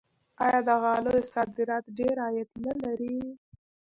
آیا 0.43 0.59
د 0.67 0.69
غالیو 0.83 1.29
صادرات 1.33 1.85
ډیر 1.97 2.15
عاید 2.25 2.49
نلري؟ 2.63 3.17